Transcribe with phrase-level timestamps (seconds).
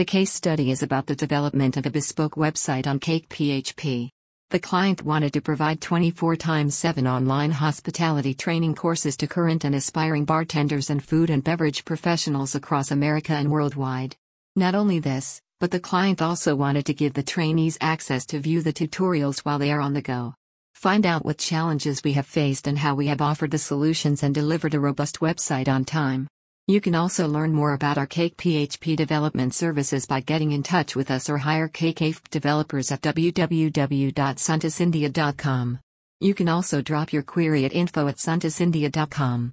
[0.00, 4.08] The case study is about the development of a bespoke website on Cake PHP.
[4.48, 9.74] The client wanted to provide 24 x 7 online hospitality training courses to current and
[9.74, 14.16] aspiring bartenders and food and beverage professionals across America and worldwide.
[14.56, 18.62] Not only this, but the client also wanted to give the trainees access to view
[18.62, 20.32] the tutorials while they are on the go.
[20.72, 24.34] Find out what challenges we have faced and how we have offered the solutions and
[24.34, 26.26] delivered a robust website on time.
[26.70, 30.94] You can also learn more about our Cake PHP development services by getting in touch
[30.94, 32.00] with us or hire Cake
[32.30, 35.80] developers at www.suntecindia.com.
[36.20, 39.52] You can also drop your query at info at.